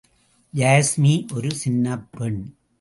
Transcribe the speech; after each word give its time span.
யாஸ்மி 0.55 1.31
ஒரு 1.33 1.51
சின்னப் 1.55 2.07
பெண். 2.11 2.55